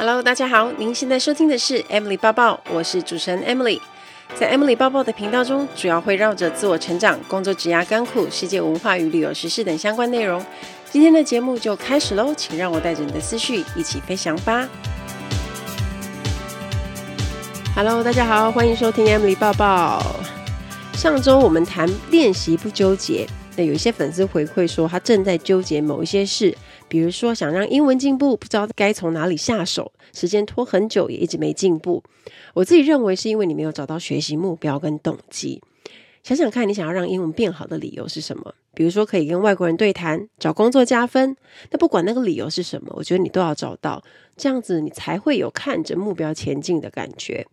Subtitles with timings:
[0.00, 3.78] Hello，大家好，您现在收听的是 Emily 抱抱，我是主持人 Emily。
[4.34, 10.42] 在 Emily 抱抱的频道中，主要会绕着自我成长、工作、职涯、甘苦、世界文化与旅游时事等相关内容。
[10.90, 14.66] 今天的节目就开始喽，请让我带着你的思绪一起飞翔吧。
[17.76, 20.02] Hello，大家好，欢迎收听 Emily 抱抱。
[20.94, 26.56] 上周我们谈练习不纠结，那有一些粉丝回馈说他正在纠结某一些事。
[26.90, 32.02] 比如说，想让英文进步，不知道该从哪里下手，时间拖很久，也一直没进步。
[32.52, 35.62] 我自己认为是因为你没有找到学习目标跟动机。
[36.24, 38.52] 想想看，你想要让英文变好的理由是什么？
[38.74, 41.36] 比如说，可以跟外国人对谈，找工作加分。
[41.70, 44.02] 那不管那个理由是什么，我觉得你都要找到，
[44.36, 47.46] 这样子你才会有看着目标前进的感觉。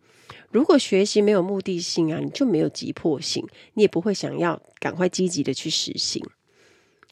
[0.50, 3.46] 如果学习没有目的性啊，你就没有急迫性，
[3.76, 6.24] 你也不会想要赶快积极的去实行。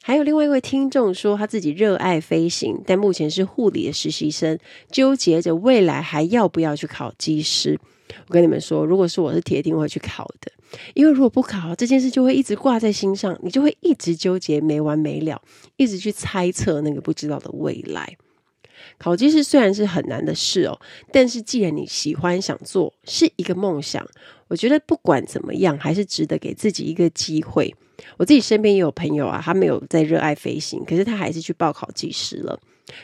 [0.08, 4.56] 还有另外一位听众说，他自己热爱飞行，但目前是护理的实习生，
[4.92, 7.80] 纠结着未来还要不要去考机师。
[8.28, 10.52] 我跟你们说，如果是我是铁定会去考的，
[10.94, 15.42] 因为如果不考，这件事就会一直挂在心上，你就会一直纠结没完没了，
[15.76, 18.16] 一直去猜测那个不知道的未来。
[18.98, 20.80] 考技师虽然是很难的事哦，
[21.12, 24.06] 但是既然你喜欢想做，是一个梦想，
[24.48, 27.76] 我觉得不管怎么样，还是值得给自己一个机会。
[28.18, 32.60] 我自己身边也有朋友啊，他没有在热爱飞行，可是他还是去报考技师了。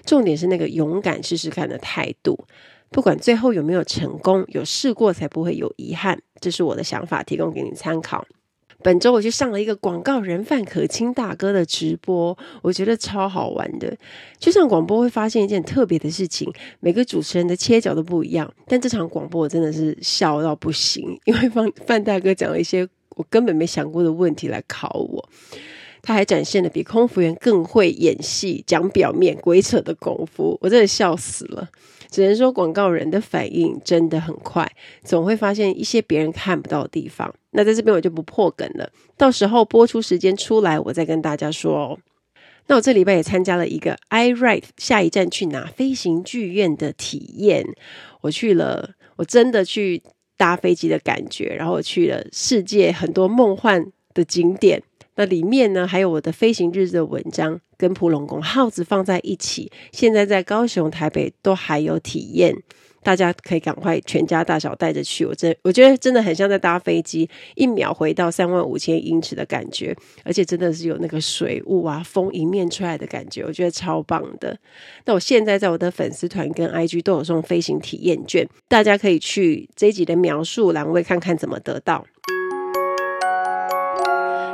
[0.05, 2.37] 重点是那个勇敢试试看的态度，
[2.89, 6.21] 不管最后有没有成功，有试过才不会有遗憾。
[6.39, 8.25] 这是我的想法，提供给你参考。
[8.83, 13.95] 本周我去上了一个广告人范可清大哥的直播，我觉得超好玩的。
[14.39, 18.51] 去上广播会发现一件特别的事情，每个主持人的切角都不一样。
[18.67, 22.87] 但这场广播我真的是笑到不行，因为范 范大哥讲了一些。
[23.17, 25.29] 我根本没想过的问题来考我，
[26.01, 31.67] 他还展现了比空服员更会演戏、讲表面、鬼扯的功夫，我真的笑死了。
[32.11, 34.71] 只能说广告人的反应真的很快，
[35.03, 37.33] 总会发现一些别人看不到的地方。
[37.49, 41.97] 那在这边我就不破梗了，到时候播出时间出来，我再跟大家说哦。
[42.67, 47.65] 那我这礼拜也参加了一个 I-Ride 下一站去哪飞行剧院的体验，
[48.21, 50.03] 我去了，我真的去。
[50.37, 53.85] 搭飞机的感觉，然后我去了世界很多梦幻
[54.15, 54.81] 的景点。
[55.15, 59.71] 那里面呢，还有我的飞行日志的文章，跟普隆宫耗子放在一起。
[59.91, 62.55] 现在在高雄、台北都还有体验。
[63.03, 69.91] 大家可以赶快全家大小带着去，我真我觉得真的很像在搭飞机，一秒回到三万五千英尺的感觉，
[70.23, 74.55] 而且真的是有那个水雾啊，风迎面吹来的感觉，我觉得超棒的。
[75.05, 82.05] 那我现在在我的粉丝团跟 IG 都有送飞行体验券，大家可以去这一集的描述栏位看看怎么得到。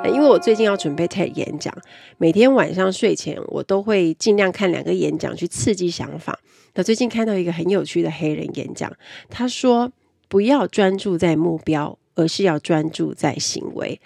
[0.06, 1.74] 因为我最近要准备 TED 演讲，
[2.18, 6.40] 每天晚上睡前我都会尽量看两个演讲去刺激想法。
[6.76, 8.92] 那最近看到一个很有趣的黑人演讲，
[9.30, 9.92] 他说
[10.30, 14.00] ：“不要专注在目标，而是要专注在行为。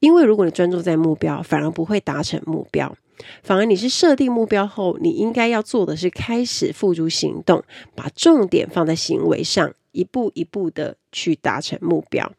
[0.00, 2.94] 因为如果你专注在目标，反而不会达成目标。
[3.42, 7.62] 反而你是设定目标后，你应该要做的是开始付诸行动，
[7.94, 12.30] 把重点放在行为上，一步一步的去达成目标。”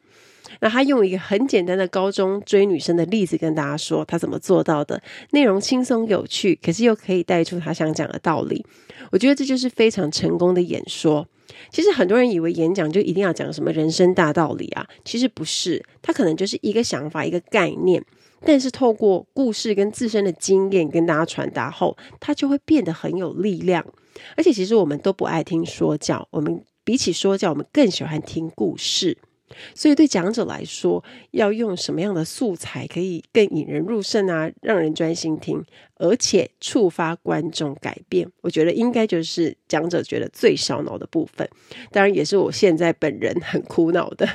[0.62, 5.02] 那他用一个很简单的高中追女生的例子跟大家说他怎么做到的，
[5.32, 8.66] 内容轻松有趣，可是又可以带出他想讲的道理。
[9.12, 11.28] 我觉得这就是非常成功的演说。
[11.70, 18.04] 其实很多人以为演讲就一定要讲什么人生大道理啊，其实不是，他可能就是一个想法、一个概念，
[18.46, 23.86] 但是透过故事跟自身的经验跟大家传达后，他就会变得很有力量。
[24.38, 29.18] 而且其实我们都不爱听说教，我们比起说教，我们更喜欢听故事。
[29.76, 35.64] 所以，对讲者来说，要用什么样的素材可以更引人入胜啊，让人专心听，
[35.96, 38.30] 而且触发观众改变？
[38.42, 41.48] 我觉得应该就是讲者觉得最烧脑的部分。
[41.92, 44.28] 当然，也是我现在本人很苦恼的。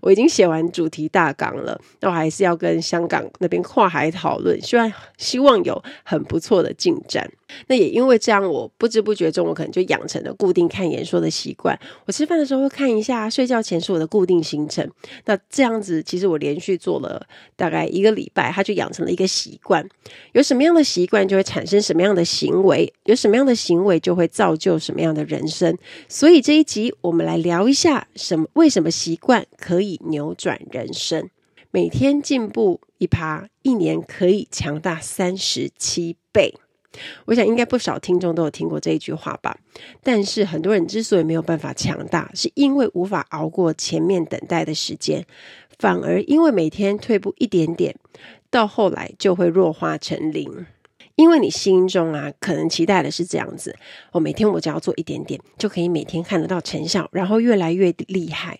[0.00, 7.30] 我已经写完主题大纲了，那我还是要跟香港那边跨海讨论，希望希望有很不错的进展。
[7.68, 11.78] 那也因为这样，我不知不觉中，我可能就养成了固定看演说的习惯。
[12.04, 14.90] 我吃饭的时候会看一下，睡觉前是我的固定行程。
[15.26, 19.86] 那这样子，其实我连续做了大概一个礼拜，它就养成了一个习惯。
[20.32, 25.76] 有什么样的习惯，就会产生什么样的行为；有什么样的行为，就会造就什么样的人生。
[26.08, 28.46] 所以这一集，我们来聊一下什么？
[28.54, 31.30] 为什么习惯可以扭转人生？
[31.70, 36.54] 每天进步一趴，一年可以强大三十七倍。
[37.24, 39.58] 我想应该不少听众都有听过这一句话吧，
[40.02, 45.24] 但是很多人之所以没有办法强大，是因为无法熬过前面等待的时间，
[45.78, 47.96] 反而因为每天退步一点点，
[48.50, 50.66] 到后来就会弱化成零。
[51.16, 53.74] 因为你心中啊，可能期待的是这样子：
[54.12, 58.58] 我每天我只要做一点点，就可以每天看得到成效，然后越来越厉害。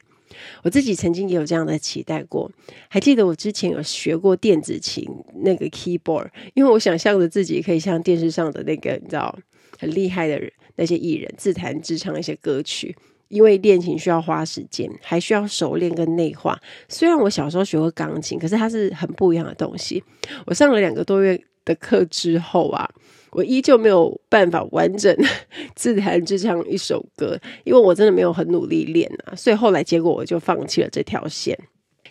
[0.65, 2.51] 我自己曾经也有这样的期待过。
[2.89, 5.09] 还记得我之前有学过电子琴
[5.45, 9.39] 那个 keyboard，因为我想象着自己可以像电视上的那个你知道
[9.79, 12.97] 很厉害的人那些艺人自弹自唱一些歌曲。
[13.29, 16.57] 因为练琴需要花时间，还需要熟练跟内化。
[16.89, 20.01] 虽然我小时候学过钢琴，可是它是很不一样的东西。
[20.47, 22.89] 我上了两个多月的课之后啊，
[23.35, 25.15] 我依旧没有办法完整
[25.77, 29.35] 自弹自唱一首歌，因为我真的没有很努力练啊。
[29.35, 31.59] 所以后来结果我就放弃了这条线。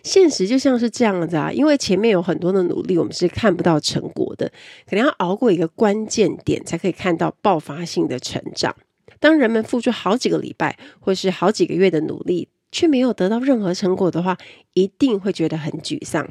[0.02, 4.46] 现实就像是这样子啊，因为前面有很多的努力，我们是看不到成果的，
[4.86, 8.76] 可能要熬过一个关键点，才可以看到爆发性的成长。
[9.18, 14.36] 当人们付出好几个礼拜或是好几个月的努力，却没有得到任何成果的话，
[14.74, 16.28] 一定会觉得很沮丧。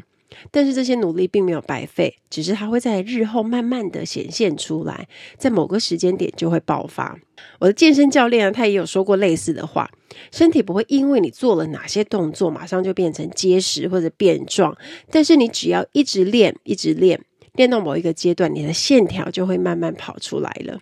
[0.51, 5.07] 但是这些努力并没有白费，只是它会在日后慢慢的显现出来，
[5.37, 7.17] 在某个时间点就会爆发。
[7.59, 9.89] 我的健身教练啊，他也有说过类似的话：
[10.31, 14.77] 身体不会因为你做了哪些动作，马上就变成结实或者变壮，
[15.09, 17.19] 但是你只要一直练，一直练，
[17.53, 20.79] 练到某一个阶段，你的线条就会慢慢跑出来了。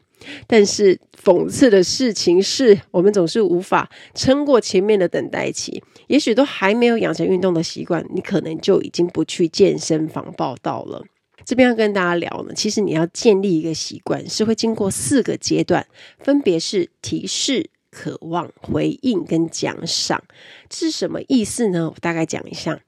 [0.47, 5.83] 但是讽刺的事情是，我们总是无法撑过前面的等待期。
[6.07, 11.03] 也许都还没有养成运动的习惯，你可能就已经不去健身房报到了。
[11.43, 15.87] 这边要跟大家聊呢，其实你要建立一个习惯，是会经过四个阶段，
[16.19, 20.23] 分别是提示、渴望、回应跟奖赏。
[20.69, 21.89] 是什么意思呢？
[21.89, 22.81] 我大概讲一下。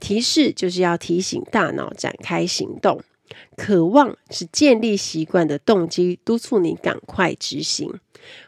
[0.00, 3.02] 提示就是要提醒大脑展开行动。
[3.56, 7.88] 渴望是建立习惯的动机，督促你赶快执行；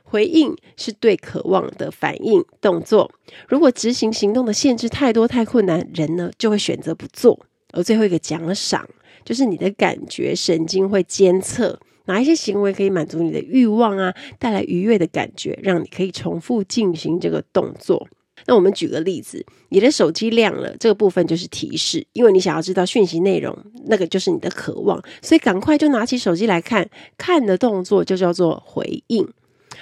[0.02, 3.10] 回应是对渴望的反应动作。
[3.48, 7.46] 如果执行行动的限制太多太困难，人呢就会选择不做。
[7.72, 8.86] 而最后一个奖赏，
[9.24, 18.06] 就是你的感觉神经会监测哪一些行为可以满足你的欲望啊，带来愉悦的感觉，让你可以重复进行这个动作。
[18.46, 23.56] 那我们举个例子，你的手机亮了，这个部分就是提示，因为你想要知道讯息内容，
[23.86, 29.26] 那个就是你的渴望，所以赶快就拿起手机来看，看的动作就叫做回应，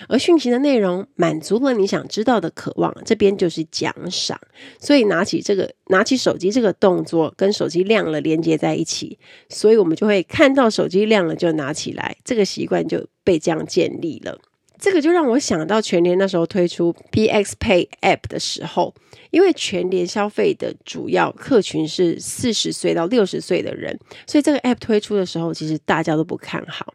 [0.09, 4.39] 而讯息的内容满足了你想知道的渴望，这边就是奖赏，
[4.79, 9.19] 所以拿起这个拿起手机这个动作跟手机亮了连接在一起，
[9.49, 14.39] 所以我们就会看到手机亮了就拿起来，这个习惯就被这样建立了。
[14.81, 18.94] 这个就让我想到全联那时候推出 PX Pay App 的时候，
[19.31, 26.94] 因为全联消费的主要客群是四十岁到六十岁的人，所以这个 App 推出的时候，其实大家都不看好。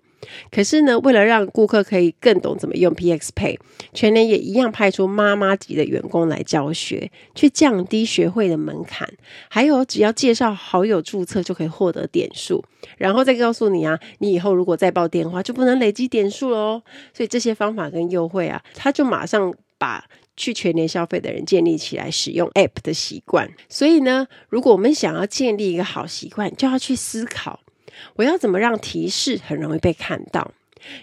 [0.52, 3.58] 可是呢，为了让顾客可以更懂怎么用 PX Pay，
[3.94, 9.08] 全联也一样派出妈妈级的员工来教学，去降低学会的门槛。
[9.50, 12.64] 还有，只要介绍好友注册就可以获得点数，
[12.98, 16.82] 然后再告诉你啊，你以后如果再报电话就不能累积点数喽。
[17.14, 20.06] 所以这些方法跟优惠啊，他就马上把
[20.38, 23.50] 去全联消费的人建立起来使用 App 的习惯。
[23.70, 27.60] 所以呢，如果我们想要建立一个好习惯，就要去思考。
[28.16, 30.52] 我要怎么让提示很容易被看到？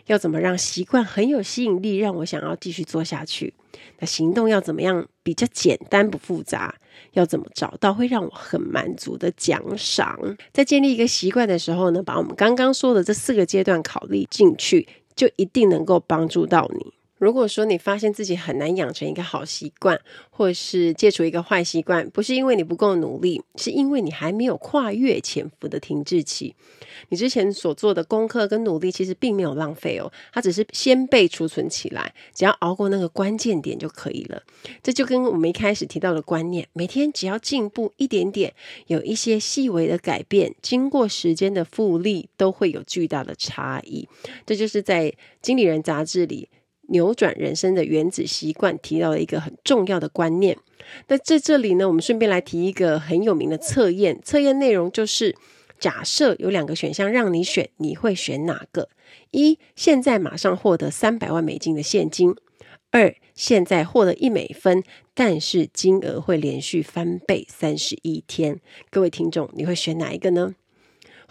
[0.06, 3.52] 要怎么让习惯很有吸引力，让我想要继续做下去？
[3.98, 6.74] 那行动要怎么样比较简单不复杂？
[7.12, 10.36] 要怎么找到会让我很满足的奖赏？
[10.52, 14.86] 在建立一个习惯的时候呢，把我们刚刚说的这四个阶段考虑进去，
[15.16, 16.92] 就一定能够帮助到你。
[17.22, 26.52] 如果说你发现自己很难养成一个好习惯，或是戒除一个坏习惯，不是因为你不够努力，是因为你还没有跨越潜伏的停滞期。
[27.10, 34.42] 你之前所做的功课跟努力，其实并没有浪费哦，它只是先被储存起来，只要熬过那个关键点就可以了。
[34.82, 38.52] 这就跟我们一开始提到的观念，每天只要进步一点点，
[38.88, 44.08] 有一些细微的改变，经过时间的复利，都会有巨大的差异。
[44.44, 45.04] 这就是在
[45.40, 46.48] 《经理人》杂志里。
[46.88, 50.56] 扭转人生的原子习惯提到了一个很重要的观念。
[51.08, 54.20] 那在这里呢，我们顺便来提一个很有名的测验。
[54.22, 55.34] 测验内容就是：
[55.78, 58.88] 假设有两个选项让你选，你会选哪个？
[59.30, 62.32] 一，现在马上获得三百万美金的现金；
[62.90, 64.82] 二，现在获得一美分，
[65.14, 68.60] 但是金额会连续翻倍三十一天。
[68.90, 70.54] 各位听众，你会选哪一个呢？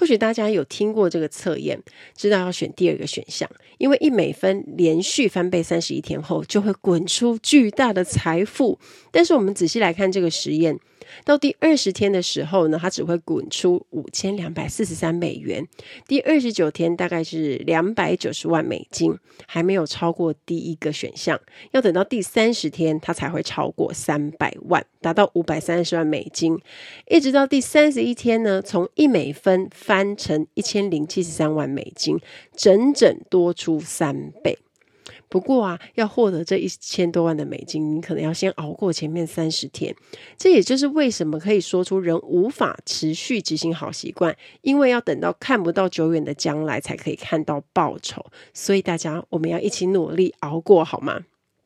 [0.02, 1.80] 或许大家有听过这个测验，
[2.16, 8.80] 知道要选第二个选项，因为一美分连续翻倍三十一天后，就会滚出巨大的财富。
[9.12, 10.80] 但是我们仔细来看这个实验，
[11.24, 15.68] 到第二十天的时候呢，它只会滚出五千两百四十三美元。
[16.08, 21.40] 第二十九天大概是两百九十万美金，还没有超过第一个选项。
[21.72, 26.60] 要等到第三十天，它才会超过三百万，达到五百三十万美金。
[27.08, 32.20] 一直到第三十一天呢，从一美分翻成一千零七十三万美金，
[32.56, 34.58] 整整多出三倍。
[35.32, 39.96] 不过啊，要获得这一千多万的美金，你可能要先熬过前面三十天。
[40.38, 48.26] 这也就是为什么可以说出人无法持续执行好习惯，因为要等到看不到久远的将来才可以看到报酬。
[48.54, 51.22] 所以大家，我们要一起努力熬过，好吗？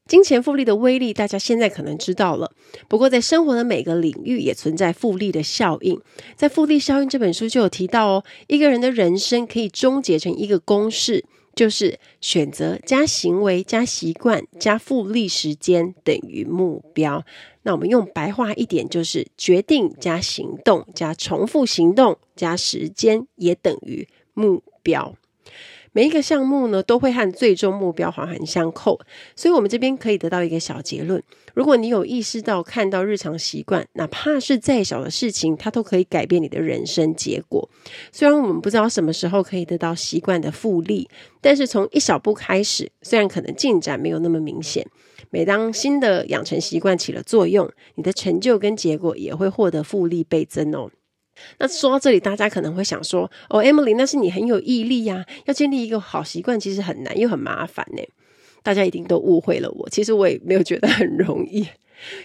[0.07, 2.51] 金钱复利的威力，大家现在可能知道了。
[2.87, 5.99] 不过，在生活的每个领域也存在复利的效应。
[6.35, 11.25] 在《复利效应》这本书就有提到哦，一个人的人生可以终结成一个公式。
[11.55, 17.25] 就是选择加行为加习惯加复利时间等于目标。
[17.63, 25.15] 那我们用白话一点，就是决定加行动加重复行动加时间也等于目标。
[25.91, 28.99] 每一个项目呢，都会和最终目标环环相扣，
[29.33, 31.23] 所以我们这边可以得到一个小结论：
[31.53, 37.69] 如果你有意识到看到日常习惯，哪怕是再小的事情，它都可以改变你的人生结果。
[38.11, 41.07] 虽然我们不知道什么时候可以得到习惯的复利，
[41.39, 44.85] 但是从一小步开始，虽然可能进展没有那么明显，
[45.29, 50.91] 每当新的养成习惯起了作用，你的成就跟结果也会获得复利倍增哦。
[51.59, 58.01] 那说到这里，大家可能会想说：“哦，Emily，那是你很有毅力呀，要建立一个好习惯，其实很难又很麻烦呢。”
[58.63, 61.67] 大家一定都误会了我，其实我也没有觉得很容易。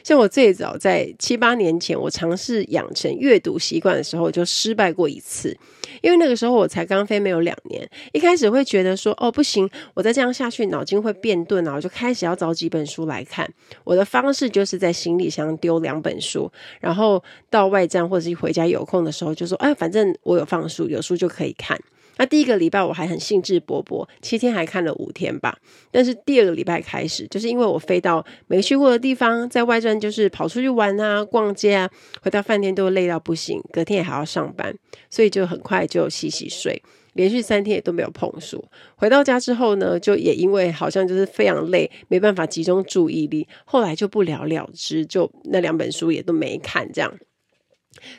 [0.03, 5.57] 像我最早在七八年前，我尝试养成阅读习惯的时候，就失败过一次。
[6.03, 13.49] 因为那个时候我才刚飞没有两年，一开始会觉得说，哦，不行，我再这样下去，脑筋会变钝啊，我就开始要找几本书来看。
[13.85, 16.51] 我的方式就是在行李箱丢两本书，
[16.81, 21.79] 然后到外站或者是回家有空的时候，就说，哎，反正我有放书，有书就可以看。
[22.21, 25.57] 那第一个礼拜我还很兴致勃勃，七天还看了五天吧。
[25.91, 31.89] 但是第二个礼拜开始，就是因为我飞到没去过的地方，在外站就是跑出去玩啊、逛街啊，
[32.21, 34.77] 回到饭店都累到不行，隔天也还要上班，
[35.09, 36.83] 所以就很快就洗洗睡，
[37.15, 38.63] 连续三天也都没有碰书。
[38.97, 47.11] 回到家之后呢，就也因为好像就是非常累，没办法集中注意力，后来就不了了之，就那两本书也都没看，这样。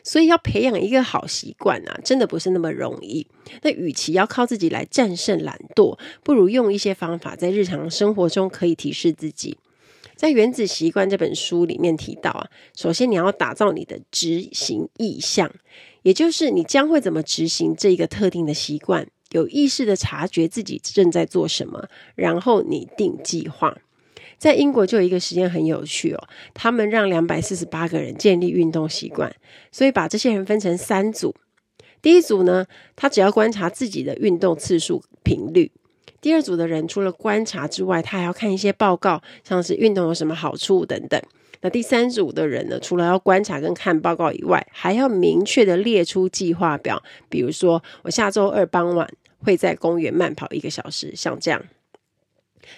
[0.04, 3.25] 所以要培养一个好习惯啊，真的不是那么容易。
[3.63, 9.58] 那与其要靠自己来战胜懒惰，不如用一些方法在日常生活中可以提示自己。
[10.16, 15.51] 在《原子习惯》这本书里面提到啊，首先你要打造你的执行意向，
[16.04, 23.75] 也就是你将会怎么执行这一个特定的习惯，有意识地察觉自己正在做什么，然后拟定计划。
[24.42, 29.32] 在英国就有一个实验很有趣哦，他们让两百四十八个人建立运动习惯，
[29.72, 31.36] 所以把这些人分成三组。
[32.02, 35.70] 第一组呢，他只要观察自己的运动次数频率；
[36.20, 41.22] 第二组的人除了观察之外，他还要看一些报告，像是运动有什么好处等等。
[41.62, 49.08] 那第三组的人呢，除了要观察跟看报告以外，还要明确的列出计划表，比如说我下周二傍晚
[49.38, 51.64] 会在公园慢跑一个小时，像这样。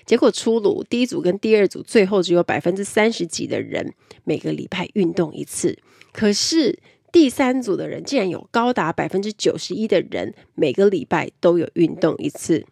[0.06, 5.78] 结果出炉，第一组跟第二组最后只有百分之三十几的人每个礼拜运动一次，
[6.12, 6.80] 可是
[7.12, 12.66] 第三组的人竟然有高达百分之九十一的人每个礼拜都有运动一次。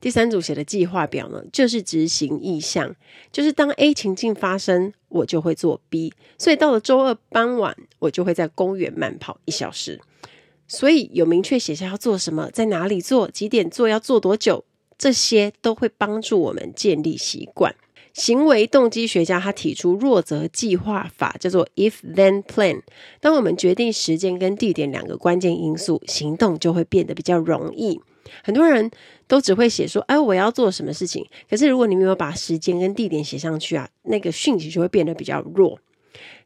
[0.00, 2.96] 第三组写的计划表呢，就是执行意向，
[3.30, 10.00] 就是当 A 情境发生，我就会做 B，所以到了周二傍晚，我就会在公园慢跑一小时。
[10.66, 14.64] 所以有明确写下要做什么，在哪里做，几点做，要做多久。
[15.00, 17.74] 这些都会帮助我们建立习惯。
[18.12, 22.82] 行为动机学家他提出弱则计划法，叫做 If Then Plan。
[23.18, 27.98] 当我们决定时间跟地点两个关键因素，行动就会变得比较容易。
[28.44, 28.90] 很多人
[29.26, 35.78] 都只会写说：“哎，我要做什么事情。”可是如果你没有把时间跟地点写上去啊，那个讯息就会变得比较弱。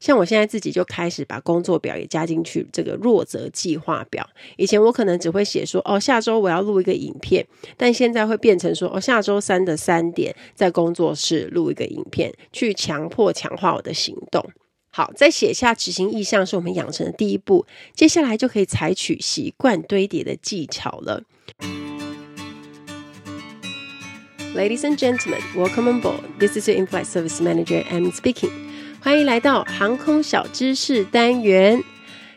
[0.00, 4.28] 像我现在自己就开始把工作表也加进去，这个弱则计划表。
[4.56, 14.50] 以前我可能只会写说，哦，下周我要录一个影片，但现在会变成说，哦，下周三的三点在工作室录一个影片，去强迫强化我的行动。
[14.90, 21.22] 好，在写下执行意向是我们养成的第一步，接下来就可以采取习惯堆叠的技巧了。
[24.54, 26.20] Ladies and gentlemen, welcome on board.
[26.38, 28.52] This is your in-flight service manager, Amy speaking.
[29.04, 31.78] 欢迎来到航空小知识单元。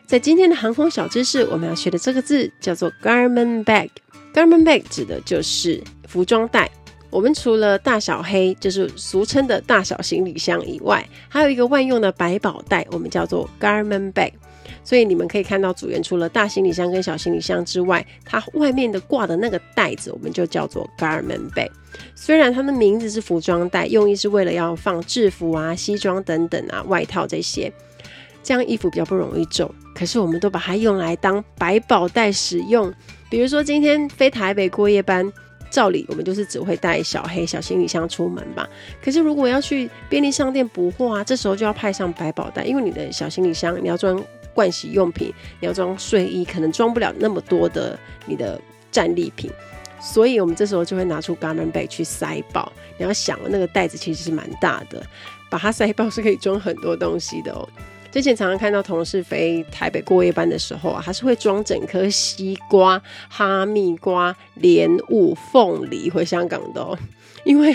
[0.04, 3.88] 在今天的航空小知识，我们要学的这个字叫做 garment bag。
[4.34, 6.70] garment bag 指的就是服装袋。
[7.08, 14.32] 我们除了大小黑，就是俗称的大小行李箱以外，还有一个万用的百宝袋，我们叫做 Garment Bag。
[14.88, 21.68] 所以你们可以看到，组员除了大行李箱跟小行李箱之外，它外面的挂的那个袋子，我们就叫做 Garment Bag。
[22.14, 27.70] 虽然它的名字是服装袋，用意是为了要放制服啊、西装等等啊、外套这些，
[28.42, 29.70] 这样衣服比较不容易皱。
[29.94, 32.90] 可是我们都把它用来当百宝袋使用，
[33.28, 35.30] 比如说今天飞台北过夜班。
[35.70, 38.66] 照理我们就是只会带小黑小行李箱出门吧。
[39.04, 44.18] 可是如果要去便利商店补货啊，这时候就要派上百宝袋，因为你的小行李箱你要装
[44.58, 47.96] 盥洗用品，你要装睡衣，可能装不了那么多的
[48.26, 48.60] 你的
[48.90, 49.48] 战利品，
[50.00, 52.72] 所以我们这时候就会拿出 Garment Bag 去塞爆。
[52.96, 55.00] 你要想，那个袋子其实是蛮大的，
[55.48, 57.68] 把它塞爆是可以装很多东西的哦。
[58.10, 66.98] 之前常常看到同事飞台北过夜班的时候啊，还是会装整颗西瓜、哈密瓜、莲雾、凤梨回香港的哦。
[67.48, 67.74] 因为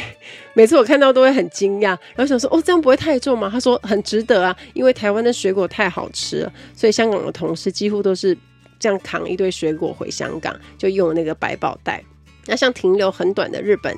[0.54, 3.50] 每次我看到都会很惊讶，然后想说哦，这样不会太重吗？
[3.52, 8.38] 他说很值得啊，因为台湾的水果太好吃了，所以香港的同事几乎都是
[8.78, 12.04] 这样扛一堆水果回香港，就用那个百宝袋。
[12.46, 13.98] 那像停留很短的日本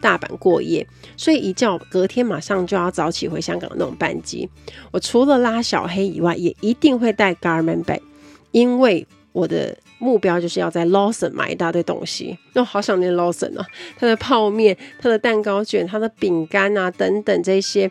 [0.00, 0.84] 大阪过夜，
[1.16, 4.48] 所以一觉隔天马上就要早起回香港的那种班机，
[4.90, 8.00] 我除了拉小黑以外，也一定会带 Garment Bag，
[8.50, 12.36] 因为我的目标就是要在 Lawson 买一大堆东西。
[12.54, 13.64] 那我好想念 Lawson 啊，
[13.96, 17.88] 它的泡面、它的蛋糕卷、它的饼干啊等等这些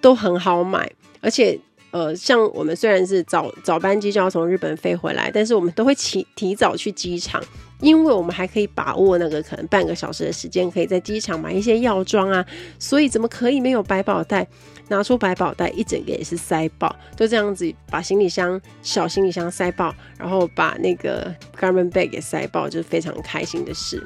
[0.00, 0.90] 都很好买，
[1.20, 7.42] 而且呃，像我们虽然是早早班机就要从日本飞回来，但是我们都会提提早去机场。
[7.80, 12.44] 因为我们还可以把握那个可能半个小时的时间，可以在机场买一些药妆啊，
[12.78, 14.46] 所以怎么可以没有百宝袋？
[14.90, 24.04] 拿出百宝袋，一整个也是塞爆，就这样子把行李箱小行李箱塞爆，然后把那个 Garment Bag 给塞爆，就是非常开心的事。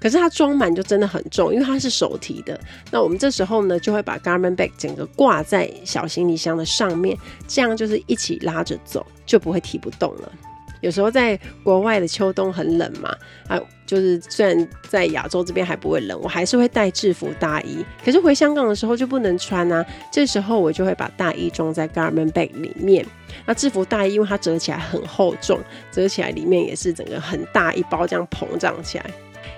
[0.00, 2.58] 可是它装满就真的很重，因为它是手提的。
[2.92, 7.18] 那我们这时候呢，就会把 Garment Bag 整个挂在小行李箱的上面，
[7.48, 10.32] 这样就是一起拉着走，就不会提不动了。
[10.80, 13.14] 有时候在国外的秋冬很冷嘛，
[13.48, 17.84] 啊，就是虽然在亚洲这边还不会冷，我还是会带制服大衣。
[18.04, 23.04] 可是回香港的时候就不能穿啊，这时候我就会把大衣装在 Garment Bag 里面。
[23.46, 25.60] 那制服大衣因为它折起来很厚重，
[25.92, 29.04] 折起来里面也是整个很大一包这样膨胀起来。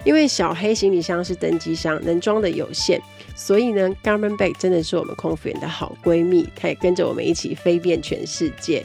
[0.05, 3.01] 因为小黑行李箱是登机箱，能装的有限，
[3.37, 8.85] 所以呢 g a r m e n Bag 真的是我们空服员的好闺蜜，它也跟着我们一起飞遍全世界。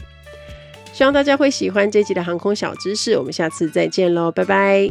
[0.98, 4.90] 希望大家会喜欢这集的航空小知识，我们下次再见喽，拜拜。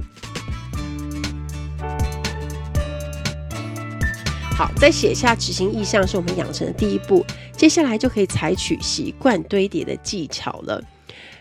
[4.56, 10.80] 好，在写下执行意向是我们养成的第一步，接下来就可以采取习惯堆叠的技巧了。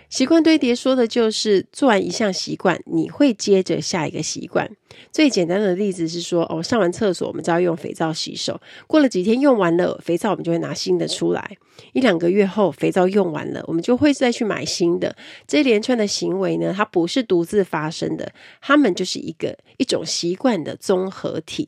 [0.10, 4.70] 习惯堆叠说的就是做完一项习惯，你会接着下一个习惯。
[5.12, 11.58] 最简单的例子是说，哦，上完厕所我们就要用肥皂洗手，过了几天用完了肥皂，我们就会拿新的出来。
[11.92, 15.14] 一两个月后，肥皂用完了，我们就会再去买新的。
[15.46, 21.68] 这一连串的行为呢，它不是独自发生的，它们就是一个一种习惯的综合体。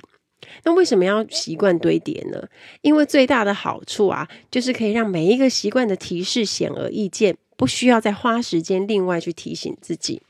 [0.64, 2.48] 那为什么要习惯堆叠呢？
[2.82, 7.38] 因为最大的好处啊，就是可以让每一个习惯的提示显而易见。
[7.58, 10.22] 不需要再花时间另外去提醒自己。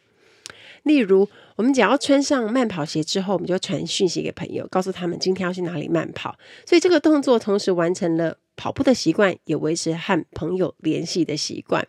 [0.84, 1.27] 例如，
[1.58, 6.38] 我们只要穿上慢跑鞋之后，我们就传讯息给朋友，告诉他们今天要去哪里慢跑。
[6.65, 11.86] 所以这个动作同时完成了跑步的习惯，也维持和朋友联系的习惯。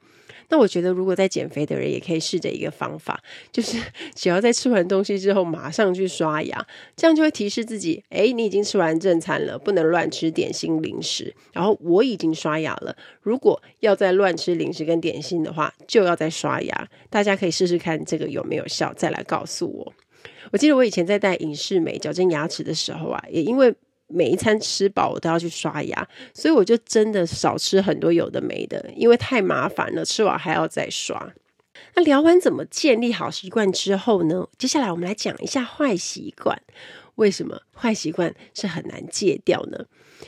[0.50, 3.76] 那我觉得，如果在减肥的人也可以试着一个方法，就是
[4.16, 11.34] 只要在吃完东西之后马上去刷牙，这样就会提示自己：诶，你已经吃完正餐了，不能乱吃点心零食。
[11.52, 16.88] 然后我已经刷牙了，如果要再乱吃零食跟点心的话，就要再刷牙。
[17.10, 19.92] 大家可以试试看这个有没有效，再来告诉我。
[20.50, 23.74] 我记得我以前在带隐适美矫正牙齿的时候啊，也因为。
[24.08, 31.32] 每一餐吃饱，我都要去刷牙，所以我就真的少吃很多有的没的，因为太麻烦了，吃完还要再刷。
[31.94, 34.48] 那聊完怎么建立好习惯之后呢？
[34.58, 36.60] 接下来我们来讲一下坏习惯。
[37.14, 39.86] 为什么坏习惯是很难戒掉呢？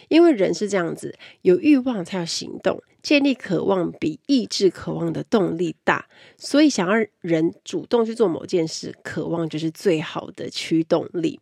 [0.09, 11.40] 因为人是这样子，有欲望才有行动，建立渴望比抑制渴望的动力大，所以想要人主动去做某件事，渴望就是最好的驱动力。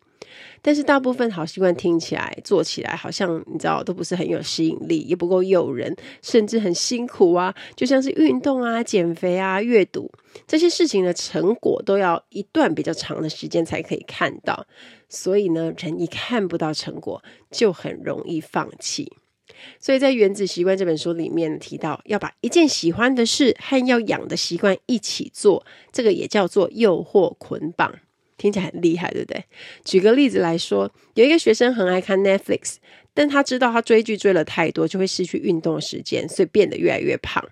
[0.60, 7.54] 但是大部分好习惯听起来、做起来，好像你知道都不是很有吸引力，也不够诱人，甚至很辛苦啊。
[7.76, 10.10] 就像是运动啊、减肥啊、阅读
[10.46, 14.66] 这些事情的成果，都要一段比较长的时间才可以看到。
[15.08, 19.12] 所以呢，人一看不到成果，就很容易放弃。
[19.80, 27.92] 所以在《原子习惯》这本书里面提到，要把一件喜欢的事和要养的习惯一起做，这个也叫做诱惑捆绑。
[28.38, 29.44] 听起来很厉害，对不对？
[29.84, 32.76] 举个例子来说，有一个学生很爱看 Netflix，
[33.12, 37.46] 但他知道他追剧追了太多，就会失去运动时间，所以变得越来越胖。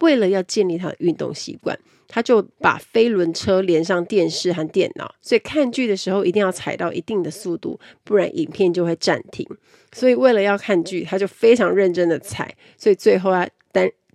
[0.00, 9.46] 为了要建立他的运动习惯，他就把飞轮车连上电视和电脑，所以看剧的时候一定要踩到一定的速度，不然影片就会暂停。
[9.92, 13.46] 所以为了要看剧，他就非常认真的踩，所以最后他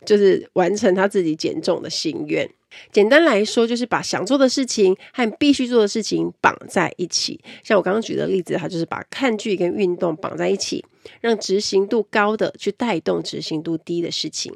[0.06, 2.50] 就是完成他自己减重的心愿。
[2.92, 7.40] 简单来说，就是把想做的事情和必须做的事情绑在一起。
[7.64, 10.84] 像我刚刚举的例子，他就是把看剧跟运动绑在一起，
[11.22, 14.54] 让执行度高的去带动执行度低的事情。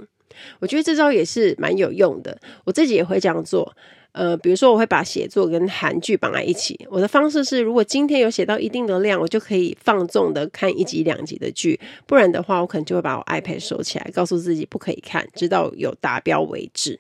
[0.60, 3.74] 我觉得这招也是蛮有用的，我自己也会这样做。
[4.12, 6.80] 呃，比如说我会把写作跟韩剧绑在一起。
[6.90, 17.00] 我的方式是，如果今天有写到一定的量，我就可以放纵的看一集两集的剧；不然的话，我可能就会把我 iPad 收起来，告诉自己不可以看，直到有达标为止。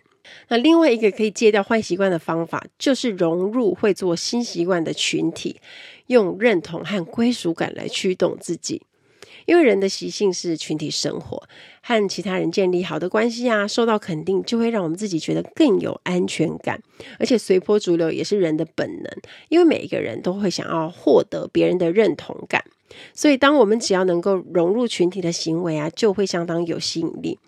[0.50, 5.60] 那另外一个可以戒掉坏习惯的方法，就是融入会做新习惯的群体，
[6.06, 8.84] 用认同和归属感来驱动自己。
[9.49, 11.41] 因为人的习性是群体生活，
[11.81, 16.79] 和其他人建立好的关系啊，受到肯定，就会让我们自己觉得更有安全感。
[17.17, 19.12] 而且随波逐流也是人的本能，
[19.47, 22.63] 因为每一个人都会想要获得别人的认同感。
[23.12, 27.39] 所以，当我们只要能够融入群体的行为啊，就会相当有吸引力。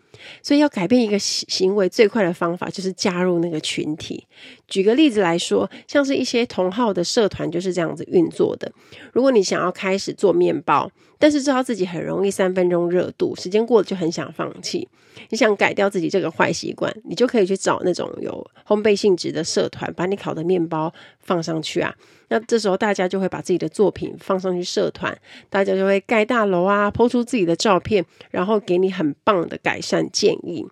[0.41, 4.25] 所以要改变一个行为最快的方法就是加入那个群体。
[4.71, 8.71] 举个例子来说，像是一些同号的社团就是这样子运作的。
[9.11, 14.87] 如果你想要开始做面包，但是知道自己很容易三分钟热度，时间过了就很想放弃，
[15.29, 21.93] 你想改掉自己这个坏习惯，你就可以去找那种有烘焙性质的社团，把你烤的面包放上去啊。
[22.29, 25.15] 那这时候大家就会把自己的作品放上去社团，
[25.49, 30.65] 大家就会盖大楼啊抛出自己的照片，然后给你很棒的改善建议。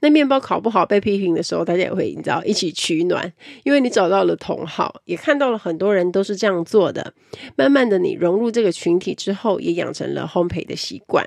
[0.00, 3.32] 那面包烤不好被批评的时候，大家也会你知道一起取暖，
[3.64, 7.14] 因为你找到了同好，也看到了很多人都是这样做的。
[7.56, 11.26] 慢慢的，你融入这个群体之后，也养成了烘焙的习惯。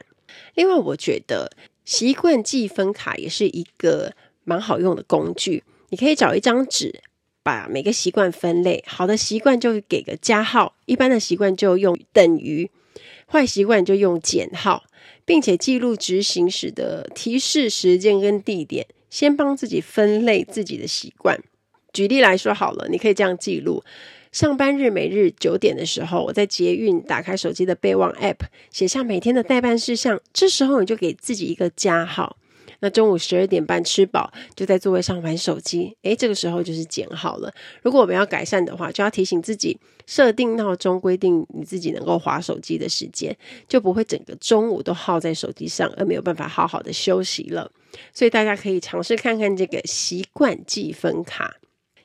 [0.56, 1.52] 另外，我觉得
[1.86, 7.02] 习惯记分卡也是一个蛮好用的工具，你可以找一张纸。
[7.44, 12.70] 把每个习惯分类，好的习惯就给个加号，一般的习惯就用等于，
[13.26, 14.84] 坏习惯就用减号，
[15.26, 21.40] 并且记录执行时的提示时间跟地点，先帮自己分类自己的习惯。
[21.94, 23.84] 举例来说好了，你可以这样记录：
[24.32, 32.38] 上班日每日九点的时候，我在捷运打开手机的备忘 App，写下每天的待办事项，这时候你就给自己一个加号。
[32.82, 37.54] 那中午十二点半吃饱，就在座位上玩手机，诶，这个时候就是减号了。
[37.82, 47.72] 如果我们要改善的话，就要提醒自己设定闹钟，规定你自己能够划手机的时间，就不会整个中午都耗在手机上，而没有办法好好的休息了。
[48.14, 51.58] 所以大家可以尝试看看这个习惯记分卡。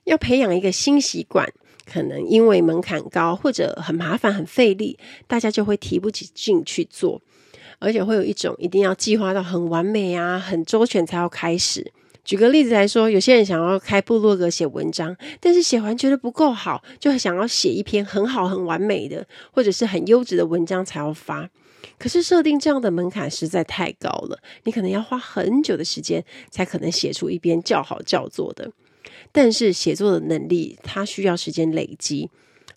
[0.04, 1.52] 要培养一个新习惯，
[1.84, 7.22] 可能因为门槛高或者很麻烦、很费力，大家就会提不起劲去做。
[7.78, 11.92] 而且会有一种一定要计划到很完美啊，很周全才要开始。
[12.24, 21.48] 举个例子来说，有些人想要开部落格写文章，但是写完觉得不够好，就想要写一篇很好很完美的，或者是很优质的文章才要发。
[21.98, 28.72] 可是设定这样的门槛实在太高了，你可能要花很久的时间才可能写出一篇较好叫座的。
[29.30, 32.28] 但是写作的能力，它需要时间累积，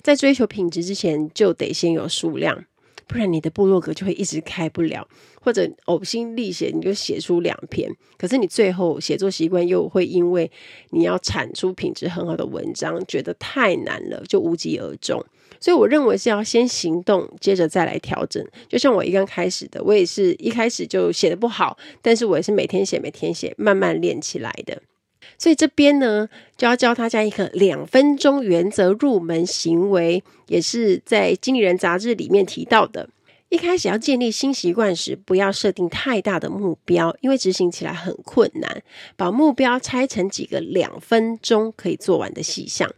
[0.04, 2.66] 在追求品质之前，就得先有数量。
[3.10, 5.06] 不然你的部落格就会一直开不了，
[5.42, 10.50] 或者呕心沥血，你就写出两篇，可是你最后写作习惯又会因为
[10.92, 15.26] 你要产出品质很好的文章，觉得太难了，就无疾而终。
[15.60, 18.46] 所以我认为是要先行动，接着再来调整。
[18.68, 24.82] 就像我一刚开始的，我也是一开始就写得不好，但是我也是每天写，每天写，慢慢练起来的。
[25.38, 33.10] 所以这边呢，就要教大家一个两分钟原则入门行为，也是在《经理人》杂志里面提到的。
[33.50, 38.84] 一开始要建立新习惯时，不要设定太大的目标，因为执行起来很困难。
[39.16, 42.94] 把目标拆成几个两分钟可以做完的细项，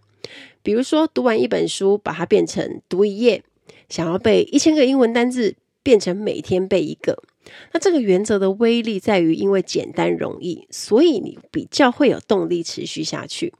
[0.61, 3.41] 比如说读完一本书，把它变成读一页；
[3.87, 7.23] 想要背一千个英文单字，变成每天背一个。
[7.73, 13.53] 那这个原则的威力在于，因为简单容易，所以你比较会有动力持续下去。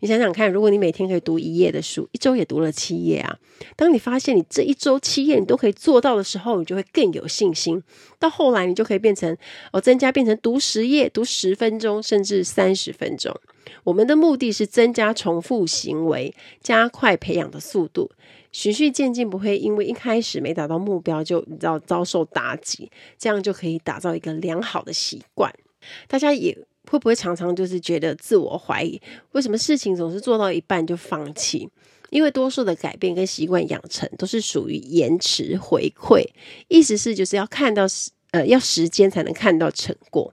[0.00, 3.38] 你想想看，如果你每天可以读一页的书，一周也读了七页啊。
[3.76, 7.82] 当你发现你这一周七页你都可以做到的时候，你就会更有信心。
[8.18, 9.34] 到后来，你就可以变成
[9.72, 13.34] 哦，增加变成读十页，读十分钟，甚至三十分钟。
[13.84, 18.10] 我们的目的是增加重复行为，加快培养的速度。
[18.56, 25.52] 循序渐进，不会因为一开始没达到目标就你知道遭受打击，这样就可以打造一个良好的习惯。
[26.08, 26.56] 大家也
[26.90, 28.98] 会不会常常就是觉得自我怀疑，
[29.32, 31.68] 为什么事情总是做到一半就放弃？
[32.08, 36.24] 因为多数的改变跟习惯养成都是属于延迟回馈，
[36.68, 40.32] 意思是就是要看到时呃要时间才能看到成果。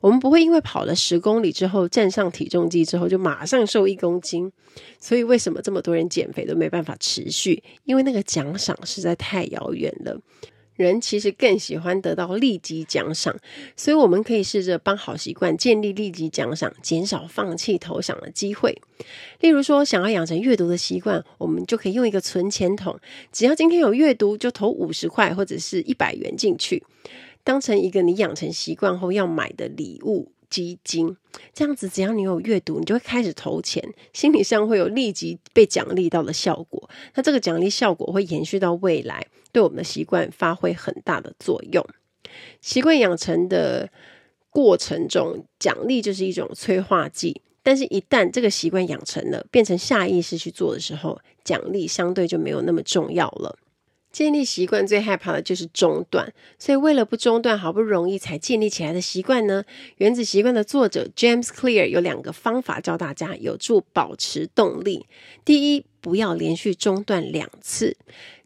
[0.00, 4.50] 我们不会因为跑了十公里之后站上体重机之后就马上瘦一公斤，
[4.98, 7.62] 所以为什么这么多人减肥都没办法持续？
[7.84, 10.18] 因为那个奖赏实在太遥远了。
[10.76, 13.36] 人其实更喜欢得到立即奖赏，
[13.76, 18.80] 所以我们可以试着帮好习惯建立立即奖赏，减少放弃投降的机会。
[19.40, 22.98] 例如说，想要养成阅读的习惯，我们就可以用一个存钱筒，
[23.30, 26.82] 只要今天有阅读，就投五十块或者是一百元进去。
[27.42, 31.16] 当成一个你养成习惯后要买的礼物基金，
[31.54, 36.90] 这样子只要你有阅读，你就会开始投钱，心理上会有立即被奖励到的效果。
[37.14, 41.86] 那这个奖励效果会延续到未来，对我们的习惯发挥很大的作用。
[42.60, 43.88] 习惯养成的
[44.50, 53.56] 过程中，奖励就是一种催化剂，但是一旦这个习惯养成了，变成下意识去做的时候，奖励相对就没有那么重要了。
[54.12, 59.62] 建立习惯最害怕的就是中断，所以为了不中断，好不容易才建立起来的习惯呢，
[59.98, 65.06] 《原子习惯》的作者 James Clear 有两个方法教大家有助保持动力。
[65.44, 67.96] 第一，不要连续中断两次。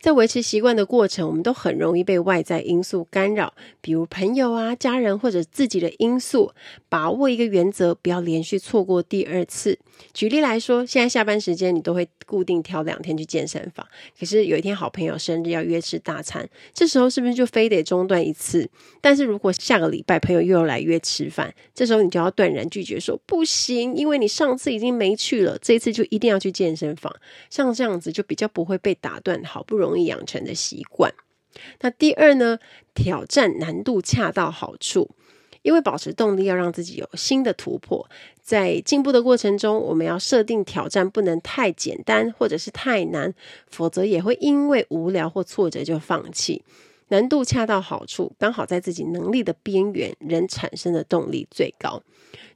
[0.00, 6.52] 在维持习惯的过程，我们都很容易被外在因素干扰，比如朋友啊、家人或者自己的因素。
[6.90, 9.76] 把握一个原则，不要连续错过第二次。
[10.12, 13.84] 举例来说，现在下班时间你都会固定挑两天去健身房，
[14.18, 18.68] 可是有一天好朋友生日要约吃大餐，这时候是不是就非得中断一次？
[19.00, 27.12] 但是如果下个礼拜朋友又要来约吃饭，这时候你就要断然拒绝说不行，因为你上次已经没去了，这一次就一定要去健身房。
[27.54, 31.14] 像这样子就比较不会被打断，好不容易养成的习惯。
[31.82, 32.58] 那第二呢，
[32.94, 35.10] 挑战难度恰到好处，
[35.62, 38.10] 因为保持动力要让自己有新的突破。
[38.42, 43.32] 在进步的过程中，我们要设定挑战不能太简单或者是太难，
[43.68, 46.64] 否则也会因为无聊或挫折就放弃。
[47.14, 52.02] 难度恰到好处，刚好在自己能力的边缘，人产生的动力最高。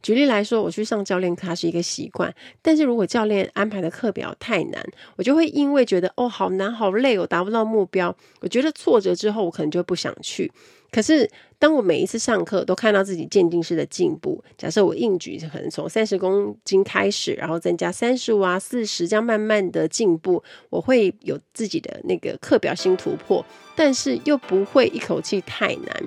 [0.02, 10.50] 举例来说，我去上教练课是一个习惯，但是如果教练安排的课表太难，我就会因为觉得哦好难好累，我达不到目标，我觉得挫折之后，我可能就不想去。
[10.90, 23.44] 可是当我每一次上课都看到自己渐进式的进步，假设我硬举可能从三十公斤开始，然后增加三十五啊、四十，这样慢慢的进步，我会有自己的那个课表新突破，
[23.76, 26.04] 但是又不会一口气太难。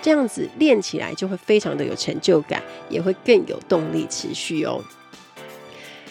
[0.00, 4.82] 这样子练起来就会非常的有成就感，也会更有动力持续哦。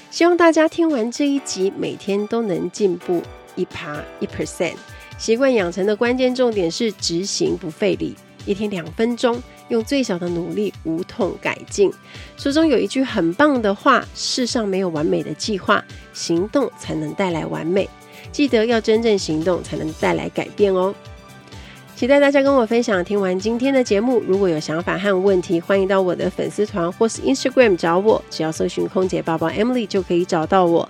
[0.10, 3.22] 希望大家听完这一集，每天都能进步
[3.56, 4.76] 一趴一 percent。
[5.22, 11.94] 习惯养成的关键重点是执行不费力，一天两分钟，用最小的努力无痛改进。
[12.38, 17.88] 书中有一句很棒的话：世上没有完美的计划，行动才能带来完美。
[18.32, 20.92] 记得要真正行动，才能带来改变哦。
[21.96, 23.06] 期待大家跟我分享。
[23.06, 30.90] 听完今天的节目，如果有想法和问题，欢迎到我的粉丝团或是 Instagram 找我，只要搜寻“空姐报报 Emily” 就可以找到我。